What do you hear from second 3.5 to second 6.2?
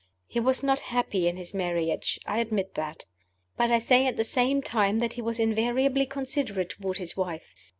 But I say at the same time that he was invariably